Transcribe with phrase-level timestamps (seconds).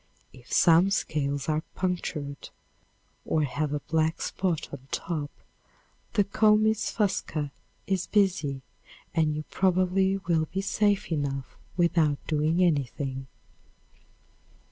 [0.33, 2.49] If some scales are punctured
[3.23, 5.29] or have a black spot on top,
[6.13, 7.51] the comys fusca
[7.85, 8.63] is busy
[9.13, 13.27] and you probably will be safe enough without doing anything.